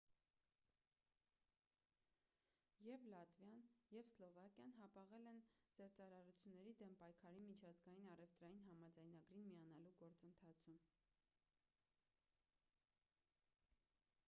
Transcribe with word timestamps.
եվ 2.85 3.03
լատվիան 3.13 3.59
և 3.95 4.07
սլովակիան 4.13 4.71
հապաղել 4.79 5.29
են 5.33 5.41
զեղծարարությունների 5.79 6.73
դեմ 6.81 6.95
պայքարի 7.03 7.43
միջազգային 7.51 8.09
առևտրային 8.15 8.63
համաձայնագրին 8.71 9.45
միանալու 9.53 9.91
գործընթացում 10.01 10.81